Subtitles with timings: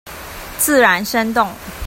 [0.57, 1.47] 自然生動